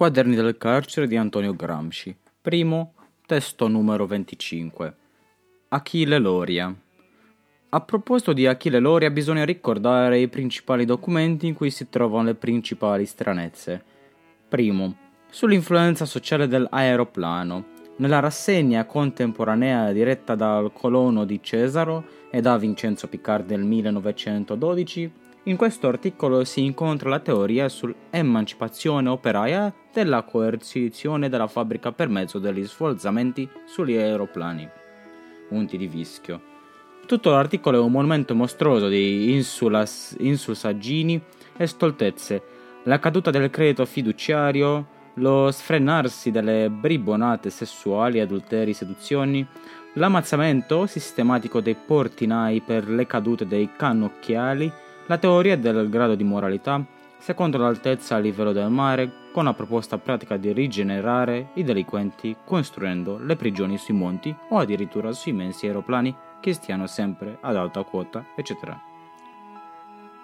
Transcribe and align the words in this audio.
Quaderni 0.00 0.34
del 0.34 0.56
carcere 0.56 1.06
di 1.06 1.18
Antonio 1.18 1.54
Gramsci. 1.54 2.16
Primo, 2.40 2.94
testo 3.26 3.68
numero 3.68 4.06
25. 4.06 4.94
Achille 5.68 6.16
Loria. 6.16 6.74
A 7.68 7.80
proposito 7.82 8.32
di 8.32 8.46
Achille 8.46 8.78
Loria 8.78 9.10
bisogna 9.10 9.44
ricordare 9.44 10.18
i 10.18 10.28
principali 10.28 10.86
documenti 10.86 11.48
in 11.48 11.52
cui 11.52 11.70
si 11.70 11.90
trovano 11.90 12.28
le 12.28 12.34
principali 12.34 13.04
stranezze. 13.04 13.84
Primo, 14.48 14.96
sull'influenza 15.28 16.06
sociale 16.06 16.48
dell'aeroplano. 16.48 17.66
Nella 17.96 18.20
rassegna 18.20 18.86
contemporanea 18.86 19.92
diretta 19.92 20.34
dal 20.34 20.72
colono 20.72 21.26
di 21.26 21.42
Cesaro 21.42 22.06
e 22.30 22.40
da 22.40 22.56
Vincenzo 22.56 23.06
Piccardi 23.06 23.48
del 23.48 23.64
1912 23.64 25.12
in 25.44 25.56
questo 25.56 25.88
articolo 25.88 26.44
si 26.44 26.64
incontra 26.64 27.08
la 27.08 27.20
teoria 27.20 27.68
sull'emancipazione 27.68 29.08
operaia 29.08 29.72
della 29.92 30.22
coercizione 30.22 31.28
della 31.28 31.46
fabbrica 31.46 31.92
per 31.92 32.08
mezzo 32.08 32.38
degli 32.38 32.66
sforzamenti 32.66 33.48
sugli 33.64 33.96
aeroplani. 33.96 34.68
Unti 35.48 35.76
di 35.78 35.86
Vischio. 35.86 36.48
Tutto 37.06 37.30
l'articolo 37.30 37.78
è 37.78 37.80
un 37.80 37.90
monumento 37.90 38.34
mostruoso 38.34 38.88
di 38.88 39.32
insulas, 39.32 40.14
insulsaggini 40.18 41.20
e 41.56 41.66
stoltezze, 41.66 42.42
la 42.84 42.98
caduta 42.98 43.30
del 43.30 43.50
credito 43.50 43.84
fiduciario, 43.84 44.98
lo 45.14 45.50
sfrenarsi 45.50 46.30
delle 46.30 46.70
bribonate 46.70 47.50
sessuali, 47.50 48.20
adulteri, 48.20 48.72
seduzioni, 48.72 49.44
l'ammazzamento 49.94 50.86
sistematico 50.86 51.60
dei 51.60 51.74
portinai 51.74 52.60
per 52.60 52.88
le 52.88 53.06
cadute 53.06 53.46
dei 53.46 53.70
cannocchiali, 53.76 54.72
la 55.10 55.18
teoria 55.18 55.58
del 55.58 55.88
grado 55.88 56.14
di 56.14 56.22
moralità, 56.22 56.86
secondo 57.18 57.58
l'altezza 57.58 58.14
a 58.14 58.20
livello 58.20 58.52
del 58.52 58.70
mare, 58.70 59.10
con 59.32 59.42
la 59.42 59.52
proposta 59.52 59.98
pratica 59.98 60.36
di 60.36 60.52
rigenerare 60.52 61.48
i 61.54 61.64
delinquenti 61.64 62.36
costruendo 62.44 63.18
le 63.18 63.34
prigioni 63.34 63.76
sui 63.76 63.92
monti 63.92 64.32
o 64.50 64.58
addirittura 64.58 65.10
sui 65.10 65.32
immensi 65.32 65.66
aeroplani 65.66 66.14
che 66.38 66.52
stiano 66.52 66.86
sempre 66.86 67.38
ad 67.40 67.56
alta 67.56 67.82
quota, 67.82 68.24
eccetera. 68.36 68.80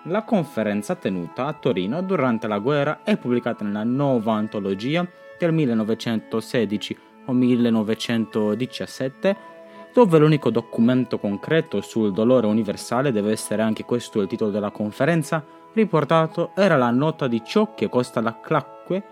La 0.04 0.22
conferenza 0.22 0.94
tenuta 0.94 1.46
a 1.46 1.52
Torino 1.52 2.00
durante 2.00 2.46
la 2.46 2.60
guerra 2.60 3.00
è 3.02 3.16
pubblicata 3.16 3.64
nella 3.64 3.82
nuova 3.82 4.34
antologia 4.34 5.04
del 5.36 5.52
1916 5.52 6.96
o 7.24 7.32
1917 7.32 9.55
dove 9.96 10.18
l'unico 10.18 10.50
documento 10.50 11.18
concreto 11.18 11.80
sul 11.80 12.12
dolore 12.12 12.46
universale 12.46 13.12
deve 13.12 13.30
essere 13.32 13.62
anche 13.62 13.86
questo 13.86 14.20
il 14.20 14.28
titolo 14.28 14.50
della 14.50 14.70
conferenza, 14.70 15.42
riportato 15.72 16.50
era 16.54 16.76
la 16.76 16.90
nota 16.90 17.26
di 17.26 17.42
ciò 17.42 17.72
che 17.72 17.88
costa 17.88 18.20
la 18.20 18.38
clacque 18.38 19.02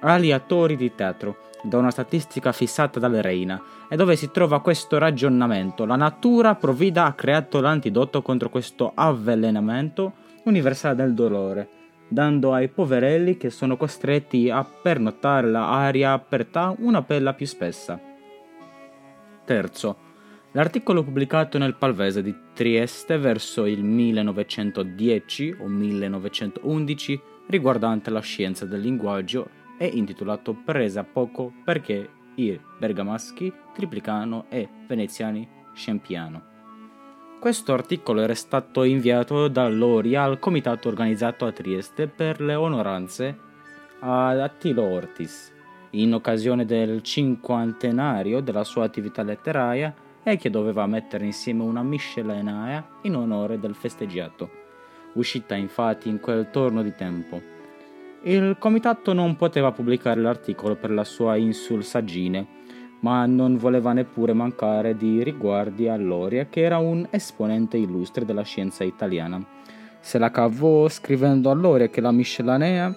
agli 0.00 0.32
attori 0.32 0.76
di 0.76 0.94
teatro, 0.94 1.36
da 1.62 1.76
una 1.76 1.90
statistica 1.90 2.52
fissata 2.52 2.98
dal 2.98 3.12
Reina, 3.12 3.60
e 3.86 3.96
dove 3.96 4.16
si 4.16 4.30
trova 4.30 4.62
questo 4.62 4.96
ragionamento. 4.96 5.84
La 5.84 5.96
natura 5.96 6.54
provvida 6.54 7.04
ha 7.04 7.12
creato 7.12 7.60
l'antidoto 7.60 8.22
contro 8.22 8.48
questo 8.48 8.92
avvelenamento 8.94 10.12
universale 10.44 10.94
del 10.94 11.12
dolore, 11.12 11.68
dando 12.08 12.54
ai 12.54 12.68
poverelli 12.68 13.36
che 13.36 13.50
sono 13.50 13.76
costretti 13.76 14.48
a 14.48 14.64
pernottare 14.64 15.50
l'aria 15.50 16.12
aperta 16.12 16.74
una 16.78 17.02
pella 17.02 17.34
più 17.34 17.44
spessa. 17.44 18.00
Terzo, 19.44 20.03
L'articolo 20.56 21.02
pubblicato 21.02 21.58
nel 21.58 21.74
Palvese 21.74 22.22
di 22.22 22.32
Trieste 22.52 23.18
verso 23.18 23.66
il 23.66 23.82
1910 23.82 25.56
o 25.58 25.66
1911 25.66 27.20
riguardante 27.48 28.10
la 28.10 28.20
scienza 28.20 28.64
del 28.64 28.80
linguaggio 28.80 29.48
è 29.76 29.82
intitolato 29.82 30.54
Presa 30.54 31.02
poco 31.02 31.52
perché 31.64 32.08
i 32.36 32.56
bergamaschi, 32.78 33.52
triplicano 33.74 34.46
e 34.48 34.68
veneziani 34.86 35.48
scempiano. 35.72 36.42
Questo 37.40 37.72
articolo 37.72 38.20
era 38.20 38.36
stato 38.36 38.84
inviato 38.84 39.48
da 39.48 39.68
Loria 39.68 40.22
al 40.22 40.38
comitato 40.38 40.86
organizzato 40.86 41.46
a 41.46 41.52
Trieste 41.52 42.06
per 42.06 42.40
le 42.40 42.54
onoranze 42.54 43.36
ad 43.98 44.38
Attilo 44.38 44.84
Ortis, 44.84 45.52
in 45.90 46.14
occasione 46.14 46.64
del 46.64 47.02
cinquantenario 47.02 48.38
della 48.38 48.62
sua 48.62 48.84
attività 48.84 49.24
letteraria 49.24 50.03
e 50.24 50.36
che 50.36 50.50
doveva 50.50 50.86
mettere 50.86 51.26
insieme 51.26 51.62
una 51.62 51.82
miscellanea 51.82 52.84
in 53.02 53.14
onore 53.14 53.60
del 53.60 53.74
festeggiato, 53.74 54.50
uscita 55.12 55.54
infatti 55.54 56.08
in 56.08 56.18
quel 56.18 56.50
torno 56.50 56.82
di 56.82 56.94
tempo. 56.94 57.40
Il 58.22 58.56
comitato 58.58 59.12
non 59.12 59.36
poteva 59.36 59.70
pubblicare 59.70 60.20
l'articolo 60.20 60.76
per 60.76 60.90
la 60.90 61.04
sua 61.04 61.36
insulsaggine, 61.36 62.62
ma 63.00 63.26
non 63.26 63.58
voleva 63.58 63.92
neppure 63.92 64.32
mancare 64.32 64.96
di 64.96 65.22
riguardi 65.22 65.88
a 65.88 65.96
Loria, 65.96 66.46
che 66.46 66.62
era 66.62 66.78
un 66.78 67.06
esponente 67.10 67.76
illustre 67.76 68.24
della 68.24 68.42
scienza 68.42 68.82
italiana. 68.82 69.44
Se 70.00 70.16
la 70.16 70.30
cavò 70.30 70.88
scrivendo 70.88 71.50
a 71.50 71.54
Loria 71.54 71.88
che 71.88 72.00
la 72.00 72.12
miscellanea 72.12 72.96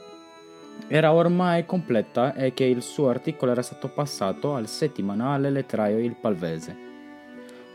era 0.88 1.12
ormai 1.12 1.66
completa 1.66 2.34
e 2.34 2.54
che 2.54 2.64
il 2.64 2.82
suo 2.82 3.10
articolo 3.10 3.52
era 3.52 3.62
stato 3.62 3.90
passato 3.90 4.56
al 4.56 4.68
settimanale 4.68 5.50
letterario 5.50 6.00
Il 6.00 6.16
Palvese. 6.16 6.87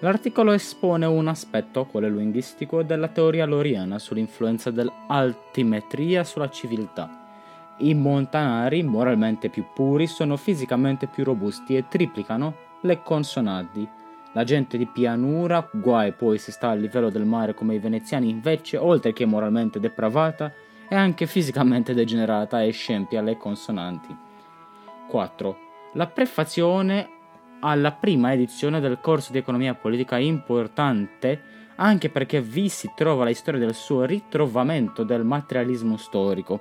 L'articolo 0.03 0.51
espone 0.51 1.07
un 1.07 1.29
aspetto, 1.29 1.85
quello 1.85 2.09
linguistico, 2.09 2.83
della 2.83 3.07
teoria 3.07 3.47
loriana 3.47 4.01
sull'influenza 4.01 4.73
dell'altimetria 4.73 6.25
sulla 6.25 6.51
civiltà. 6.51 7.09
I 7.79 7.95
montanari, 7.95 8.83
moralmente 8.83 9.49
più 9.49 9.65
puri, 9.73 10.09
sono 10.09 10.37
fisicamente 10.37 11.07
più 11.07 11.23
robusti 11.23 11.77
e 11.77 11.87
triplicano 11.87 12.55
le 12.81 13.01
consonanti. 13.05 13.89
La 14.33 14.43
gente 14.43 14.77
di 14.77 14.87
pianura, 14.87 15.69
guai 15.73 16.11
poi 16.11 16.37
se 16.39 16.51
sta 16.51 16.71
a 16.71 16.75
livello 16.75 17.09
del 17.09 17.25
mare 17.25 17.55
come 17.55 17.77
i 17.77 17.79
veneziani, 17.79 18.29
invece, 18.29 18.79
oltre 18.79 19.13
che 19.13 19.25
moralmente 19.25 19.79
depravata, 19.79 20.53
è 20.89 20.97
anche 20.97 21.29
fisicamente 21.29 21.95
degenerata 21.95 22.61
e 22.61 22.73
scempia 22.73 23.23
le 23.23 23.37
consonanti. 23.37 24.17
4. 25.07 25.59
La 25.93 26.09
prefazione 26.09 27.21
alla 27.65 27.93
prima 27.93 28.33
edizione 28.33 28.81
del 28.81 28.99
corso 29.01 29.33
di 29.33 29.39
economia 29.39 29.75
politica 29.75 30.19
importante 30.19 31.61
anche 31.77 32.11
perché 32.11 32.41
vi 32.41 32.69
si 32.69 32.91
trova 32.95 33.25
la 33.25 33.35
storia 33.35 33.61
del 33.61 33.75
suo 33.75 34.05
ritrovamento 34.05 35.05
del 35.05 35.25
materialismo 35.25 35.97
storico. 35.97 36.61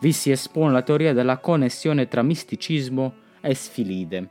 Vi 0.00 0.12
si 0.12 0.30
espone 0.30 0.72
la 0.72 0.82
teoria 0.82 1.12
della 1.12 1.38
connessione 1.38 2.08
tra 2.08 2.22
misticismo 2.22 3.14
e 3.40 3.54
sfilide. 3.54 4.28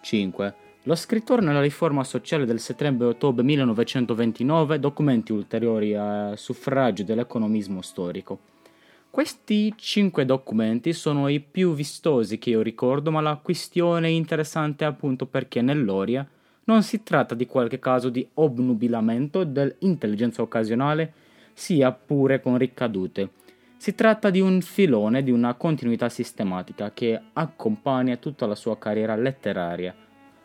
5. 0.00 0.54
Lo 0.82 0.94
scrittore 0.94 1.42
nella 1.42 1.62
riforma 1.62 2.04
sociale 2.04 2.44
del 2.44 2.60
settembre-ottobre 2.60 3.42
1929 3.42 4.78
documenti 4.78 5.32
ulteriori 5.32 5.94
a 5.94 6.36
suffragio 6.36 7.04
dell'economismo 7.04 7.80
storico. 7.80 8.38
Questi 9.14 9.72
cinque 9.76 10.24
documenti 10.24 10.92
sono 10.92 11.28
i 11.28 11.38
più 11.38 11.72
vistosi 11.72 12.36
che 12.36 12.50
io 12.50 12.62
ricordo, 12.62 13.12
ma 13.12 13.20
la 13.20 13.38
questione 13.40 14.08
è 14.08 14.10
interessante 14.10 14.84
appunto 14.84 15.26
perché 15.26 15.62
nell'Oria 15.62 16.28
non 16.64 16.82
si 16.82 17.04
tratta 17.04 17.36
di 17.36 17.46
qualche 17.46 17.78
caso 17.78 18.08
di 18.08 18.26
obnubilamento 18.34 19.44
dell'intelligenza 19.44 20.42
occasionale, 20.42 21.12
sia 21.52 21.92
pure 21.92 22.40
con 22.40 22.58
ricadute. 22.58 23.30
Si 23.76 23.94
tratta 23.94 24.30
di 24.30 24.40
un 24.40 24.60
filone 24.62 25.22
di 25.22 25.30
una 25.30 25.54
continuità 25.54 26.08
sistematica 26.08 26.90
che 26.92 27.20
accompagna 27.34 28.16
tutta 28.16 28.46
la 28.46 28.56
sua 28.56 28.76
carriera 28.78 29.14
letteraria. 29.14 29.94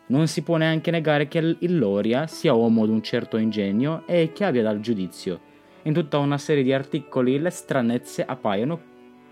Non 0.09 0.27
si 0.27 0.43
può 0.43 0.57
neanche 0.57 0.91
negare 0.91 1.27
che 1.27 1.39
il 1.39 1.79
Loria 1.79 2.27
sia 2.27 2.53
uomo 2.53 2.85
di 2.85 2.91
un 2.91 3.01
certo 3.01 3.37
ingegno 3.37 4.05
e 4.05 4.31
che 4.31 4.45
abbia 4.45 4.61
dal 4.61 4.79
giudizio 4.79 5.47
in 5.83 5.93
tutta 5.93 6.17
una 6.17 6.37
serie 6.37 6.63
di 6.63 6.73
articoli 6.73 7.39
le 7.39 7.49
stranezze 7.49 8.25
appaiono 8.25 8.79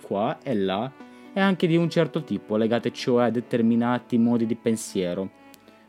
qua 0.02 0.38
e 0.42 0.56
là 0.56 0.92
e 1.34 1.40
anche 1.40 1.68
di 1.68 1.76
un 1.76 1.90
certo 1.90 2.24
tipo, 2.24 2.58
legate 2.58 2.92
cioè 2.92 3.26
a 3.26 3.30
determinati 3.30 4.18
modi 4.18 4.46
di 4.46 4.56
pensiero. 4.56 5.30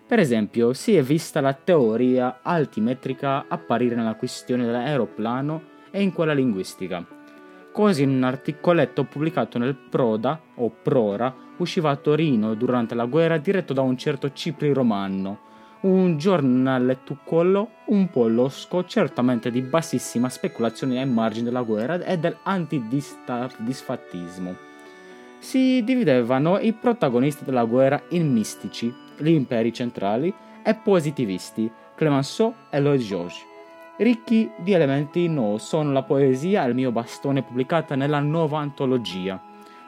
Per 0.07 0.19
esempio, 0.19 0.73
si 0.73 0.97
è 0.97 1.03
vista 1.03 1.41
la 1.41 1.53
teoria 1.53 2.41
altimetrica 2.43 3.47
apparire 3.49 3.95
nella 3.95 4.15
questione 4.15 4.65
dell'aeroplano 4.65 5.63
e 5.91 6.03
in 6.03 6.13
quella 6.13 6.33
linguistica. 6.33 7.07
Così 7.73 8.03
in 8.03 8.11
un 8.11 8.25
articoletto 8.25 9.05
pubblicato 9.05 9.59
nel 9.59 9.77
Proda 9.77 10.41
o 10.57 10.71
Prora 10.83 11.35
usciva 11.59 11.91
a 11.91 11.97
Torino 11.97 12.55
durante 12.55 12.95
la 12.95 13.05
guerra 13.05 13.37
diretto 13.39 13.73
da 13.73 13.83
un 13.83 13.97
certo 13.97 14.33
Cipri 14.33 14.73
Romano, 14.73 15.39
un 15.81 16.19
giornalettucolo 16.19 17.71
un 17.87 18.11
po' 18.11 18.27
losco, 18.27 18.85
certamente 18.85 19.51
di 19.51 19.61
bassissima 19.61 20.29
speculazione 20.29 21.01
ai 21.01 21.09
margini 21.09 21.45
della 21.45 21.63
guerra 21.63 22.03
e 22.03 22.19
dell'antidisfattismo. 22.19 24.57
Si 25.39 25.85
dividevano 25.85 26.59
i 26.59 26.73
protagonisti 26.73 27.45
della 27.45 27.65
guerra 27.65 28.03
in 28.09 28.33
mistici, 28.33 28.93
gli 29.17 29.31
imperi 29.31 29.73
centrali, 29.73 30.35
e 30.63 30.75
positivisti, 30.75 31.71
Clemenceau 31.95 32.53
e 32.71 32.81
Lloyd 32.81 33.01
George. 33.01 33.47
Ricchi 33.99 34.51
di 34.59 34.73
elementi 34.73 35.29
no 35.29 35.59
sono 35.59 35.93
la 35.93 36.03
poesia 36.03 36.65
e 36.65 36.69
il 36.69 36.75
mio 36.75 36.91
bastone 36.93 37.43
pubblicata 37.43 37.95
nella 37.95 38.21
nuova 38.21 38.59
antologia, 38.59 39.41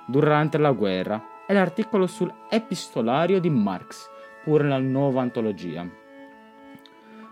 durante 0.06 0.58
la 0.58 0.72
guerra, 0.72 1.22
è 1.46 1.52
l'articolo 1.52 2.06
sull'epistolario 2.06 3.40
di 3.40 3.50
Marx, 3.50 4.08
pure 4.44 4.64
nella 4.64 4.78
nuova 4.78 5.22
antologia. 5.22 5.88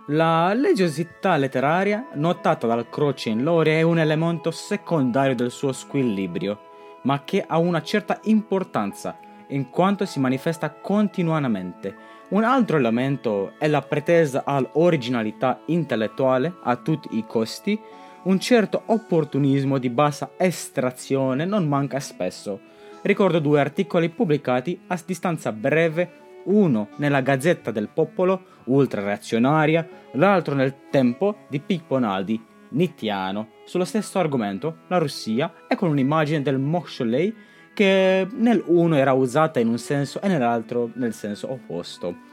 La 0.08 0.54
leggiosità 0.54 1.36
letteraria, 1.36 2.08
notata 2.14 2.66
dal 2.66 2.88
Croce 2.88 3.28
in 3.28 3.42
Loria, 3.42 3.74
è 3.74 3.82
un 3.82 3.98
elemento 3.98 4.50
secondario 4.50 5.34
del 5.34 5.50
suo 5.50 5.72
squilibrio, 5.72 6.60
ma 7.02 7.24
che 7.24 7.44
ha 7.46 7.58
una 7.58 7.82
certa 7.82 8.18
importanza 8.24 9.18
in 9.48 9.68
quanto 9.68 10.06
si 10.06 10.18
manifesta 10.18 10.70
continuamente. 10.70 11.94
Un 12.30 12.44
altro 12.44 12.76
elemento 12.76 13.52
è 13.58 13.68
la 13.68 13.82
pretesa 13.82 14.44
all'originalità 14.44 15.60
intellettuale 15.66 16.54
a 16.62 16.76
tutti 16.76 17.16
i 17.16 17.24
costi. 17.26 17.78
Un 18.24 18.38
certo 18.38 18.82
opportunismo 18.86 19.78
di 19.78 19.90
bassa 19.90 20.30
estrazione 20.36 21.44
non 21.44 21.66
manca 21.66 22.00
spesso. 22.00 22.60
Ricordo 23.02 23.38
due 23.38 23.60
articoli 23.60 24.08
pubblicati 24.08 24.80
a 24.88 24.98
distanza 25.04 25.52
breve, 25.52 26.27
uno 26.48 26.88
nella 26.96 27.20
Gazzetta 27.20 27.70
del 27.70 27.88
Popolo, 27.88 28.42
ultra 28.64 29.02
reazionaria, 29.02 29.86
l'altro 30.12 30.54
nel 30.54 30.74
Tempo 30.90 31.46
di 31.48 31.60
Pippo 31.60 31.98
Naldi, 31.98 32.42
Nittiano, 32.70 33.48
sullo 33.64 33.84
stesso 33.84 34.18
argomento, 34.18 34.78
la 34.88 34.98
Russia, 34.98 35.52
e 35.66 35.74
con 35.74 35.88
un'immagine 35.90 36.42
del 36.42 36.58
Mosholei 36.58 37.34
che 37.72 38.26
nell'uno 38.30 38.96
era 38.96 39.12
usata 39.12 39.60
in 39.60 39.68
un 39.68 39.78
senso 39.78 40.20
e 40.20 40.28
nell'altro 40.28 40.90
nel 40.94 41.14
senso 41.14 41.50
opposto. 41.50 42.26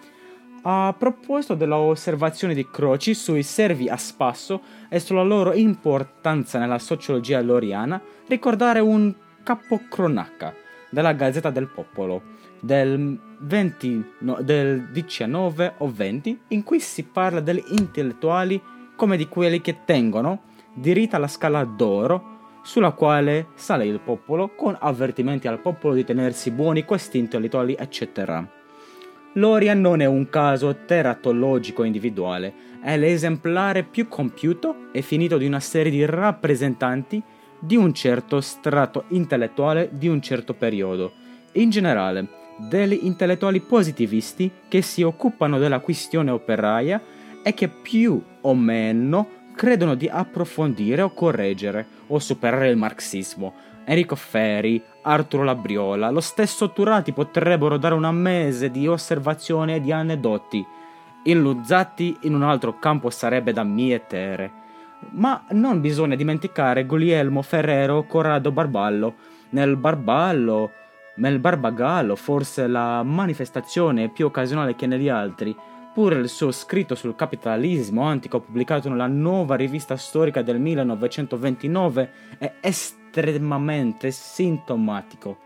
A 0.63 0.95
proposito 0.97 1.53
dell'osservazione 1.53 2.55
di 2.55 2.67
Croci 2.67 3.13
sui 3.13 3.43
servi 3.43 3.87
a 3.87 3.97
spasso 3.97 4.61
e 4.89 4.99
sulla 4.99 5.21
loro 5.21 5.53
importanza 5.53 6.57
nella 6.57 6.79
sociologia 6.79 7.39
loriana, 7.41 8.01
ricordare 8.27 8.79
un 8.79 9.13
capocronaca 9.43 10.55
della 10.89 11.13
Gazzetta 11.13 11.51
del 11.51 11.67
Popolo 11.67 12.33
del, 12.65 13.19
20, 13.45 14.05
no, 14.19 14.37
del 14.41 14.89
19 14.91 15.75
o 15.77 15.91
20 15.91 16.39
in 16.49 16.63
cui 16.63 16.79
si 16.79 17.03
parla 17.03 17.39
degli 17.39 17.63
intellettuali 17.69 18.61
come 18.95 19.17
di 19.17 19.27
quelli 19.27 19.61
che 19.61 19.83
tengono 19.85 20.43
diritta 20.73 21.17
la 21.17 21.27
scala 21.27 21.63
d'oro 21.63 22.33
sulla 22.63 22.91
quale 22.91 23.49
sale 23.53 23.85
il 23.85 23.99
popolo 23.99 24.49
con 24.55 24.75
avvertimenti 24.79 25.47
al 25.47 25.59
popolo 25.59 25.93
di 25.93 26.03
tenersi 26.03 26.49
buoni 26.49 26.83
questi 26.83 27.19
intellettuali, 27.19 27.75
eccetera. 27.77 28.47
Loria 29.33 29.73
non 29.73 30.01
è 30.01 30.05
un 30.05 30.29
caso 30.29 30.75
teratologico 30.85 31.83
individuale, 31.83 32.53
è 32.81 32.97
l'esemplare 32.97 33.83
più 33.83 34.07
compiuto 34.07 34.87
e 34.91 35.01
finito 35.01 35.37
di 35.37 35.45
una 35.45 35.59
serie 35.59 35.91
di 35.91 36.05
rappresentanti 36.05 37.21
di 37.59 37.75
un 37.75 37.93
certo 37.93 38.41
strato 38.41 39.03
intellettuale 39.09 39.89
di 39.91 40.07
un 40.07 40.21
certo 40.21 40.53
periodo, 40.53 41.13
in 41.53 41.69
generale 41.69 42.43
degli 42.57 42.99
intellettuali 43.01 43.59
positivisti 43.59 44.51
che 44.67 44.81
si 44.81 45.01
occupano 45.03 45.57
della 45.57 45.79
questione 45.79 46.31
operaia 46.31 47.01
e 47.43 47.53
che 47.53 47.67
più 47.67 48.21
o 48.41 48.55
meno 48.55 49.27
credono 49.55 49.95
di 49.95 50.07
approfondire 50.07 51.01
o 51.01 51.13
correggere 51.13 51.85
o 52.07 52.19
superare 52.19 52.69
il 52.69 52.77
marxismo. 52.77 53.53
Enrico 53.85 54.15
Ferri, 54.15 54.81
Arturo 55.03 55.43
Labriola, 55.43 56.09
lo 56.09 56.19
stesso 56.19 56.71
Turati 56.71 57.13
potrebbero 57.13 57.77
dare 57.77 57.93
una 57.93 58.11
mese 58.11 58.71
di 58.71 58.87
osservazioni 58.87 59.75
e 59.75 59.81
di 59.81 59.91
aneddoti. 59.91 60.65
Il 61.23 61.39
Luzzatti 61.39 62.17
in 62.21 62.33
un 62.33 62.43
altro 62.43 62.79
campo 62.79 63.09
sarebbe 63.09 63.53
da 63.53 63.63
mietere. 63.63 64.63
Ma 65.11 65.43
non 65.51 65.81
bisogna 65.81 66.15
dimenticare 66.15 66.85
Guglielmo 66.85 67.41
Ferrero 67.41 68.03
Corrado 68.05 68.51
Barballo. 68.51 69.15
Nel 69.49 69.75
Barballo, 69.75 70.71
nel 71.15 71.39
Barbagallo, 71.39 72.15
forse 72.15 72.67
la 72.67 73.03
manifestazione 73.03 74.09
più 74.09 74.25
occasionale 74.25 74.75
che 74.75 74.87
negli 74.87 75.09
altri, 75.09 75.55
Pure 75.95 76.15
il 76.15 76.27
suo 76.27 76.51
scritto 76.51 76.93
sul 76.93 77.15
capitalismo 77.15 78.01
antico 78.01 78.41
pubblicato 78.41 78.89
nella 78.89 79.07
nuova 79.07 79.55
rivista 79.55 79.95
storica 79.95 80.41
del 80.41 80.59
1929 80.59 82.11
è 82.37 82.55
estremamente 82.59 84.11
sintomatico, 84.11 85.37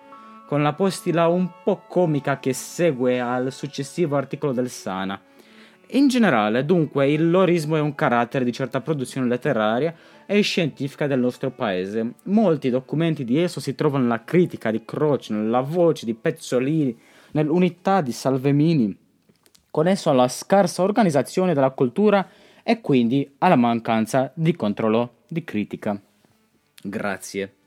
con 0.47 0.63
la 0.63 0.73
postila 0.73 1.27
un 1.27 1.51
po' 1.63 1.83
comica 1.87 2.39
che 2.39 2.53
segue 2.53 3.19
al 3.19 3.51
successivo 3.51 4.15
articolo 4.15 4.51
del 4.51 4.71
Sana. 4.71 5.21
In 5.91 6.07
generale, 6.07 6.65
dunque, 6.65 7.11
il 7.11 7.29
lorismo 7.29 7.75
è 7.75 7.79
un 7.79 7.95
carattere 7.95 8.45
di 8.45 8.51
certa 8.51 8.81
produzione 8.81 9.27
letteraria 9.27 9.93
e 10.25 10.41
scientifica 10.41 11.07
del 11.07 11.19
nostro 11.19 11.49
paese. 11.49 12.13
Molti 12.23 12.69
documenti 12.69 13.23
di 13.25 13.39
esso 13.39 13.59
si 13.59 13.73
trovano 13.73 14.03
nella 14.03 14.23
critica 14.23 14.69
di 14.69 14.85
Croce, 14.85 15.33
nella 15.33 15.61
voce 15.61 16.05
di 16.05 16.13
Pezzolini, 16.13 16.97
nell'unità 17.31 18.01
di 18.01 18.11
Salvemini 18.11 18.97
connesso 19.71 20.09
alla 20.09 20.27
scarsa 20.27 20.81
organizzazione 20.81 21.53
della 21.53 21.71
cultura 21.71 22.27
e 22.63 22.81
quindi 22.81 23.35
alla 23.39 23.55
mancanza 23.55 24.31
di 24.33 24.55
controllo 24.55 25.17
di 25.27 25.43
critica. 25.43 25.99
Grazie. 26.81 27.58